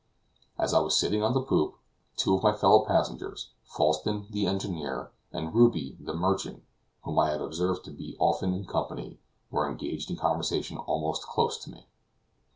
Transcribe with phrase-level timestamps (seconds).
[0.57, 1.75] As I was sitting on the poop,
[2.17, 6.63] two of my fellow passengers, Falsten, the engineer, and Ruby, the merchant,
[7.03, 9.19] whom I had observed to be often in company,
[9.51, 11.85] were engaged in conversation almost close to me.